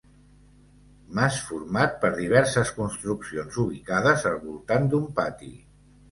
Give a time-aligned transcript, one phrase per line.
[1.17, 5.51] Mas format per diverses construccions ubicades al voltant d'un pati.